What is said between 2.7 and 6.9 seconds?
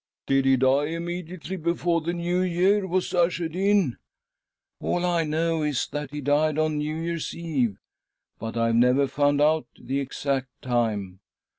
was ushered in?"" All I know is that he died on